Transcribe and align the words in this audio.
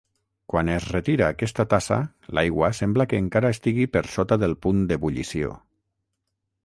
Quan 0.51 0.69
es 0.75 0.85
retira 0.93 1.25
aquesta 1.33 1.65
tassa 1.73 1.99
l’aigua 2.37 2.71
sembla 2.79 3.07
que 3.11 3.21
encara 3.25 3.53
estigui 3.57 3.87
per 3.99 4.03
sota 4.17 4.39
del 4.45 4.57
punt 4.67 4.85
d’ebullició. 4.93 5.53